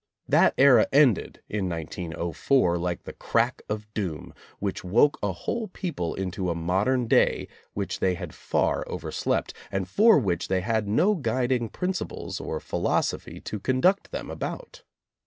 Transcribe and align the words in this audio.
That 0.27 0.55
era 0.57 0.87
ended 0.91 1.43
in 1.47 1.69
1904 1.69 2.79
like 2.79 3.03
the 3.03 3.13
crack 3.13 3.61
of 3.69 3.85
doom, 3.93 4.33
which 4.57 4.83
woke 4.83 5.19
a 5.21 5.31
whole 5.31 5.67
people 5.67 6.15
into 6.15 6.49
a 6.49 6.55
modern 6.55 7.05
day 7.05 7.47
which 7.75 7.99
they 7.99 8.15
had 8.15 8.33
far 8.33 8.83
overslept, 8.87 9.53
and 9.71 9.87
for 9.87 10.17
which 10.17 10.47
they 10.47 10.61
had 10.61 10.87
no 10.87 11.13
guiding 11.13 11.69
principles 11.69 12.39
or 12.39 12.59
philosophy 12.59 13.39
to 13.41 13.59
conduct 13.59 14.09
them 14.09 14.31
about. 14.31 14.81